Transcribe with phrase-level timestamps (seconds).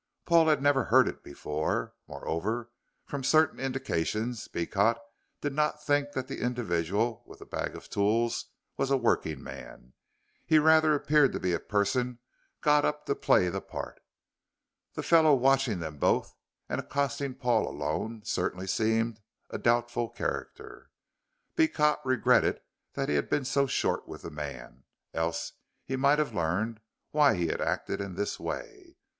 [0.25, 1.93] Paul had never heard it before.
[2.07, 2.71] Moreover,
[3.05, 4.97] from certain indications Beecot
[5.41, 9.93] did not think that the individual with the bag of tools was a working man.
[10.43, 12.17] He rather appeared to be a person
[12.61, 14.01] got up to play the part.
[14.95, 16.33] The fellow watching them both
[16.67, 19.19] and accosting Paul alone certainly seemed
[19.51, 20.89] a doubtful character.
[21.55, 22.59] Beecot regretted
[22.95, 24.83] that he had been so short with the man,
[25.13, 25.51] else
[25.85, 26.79] he might have learned
[27.11, 28.97] why he had acted in this way.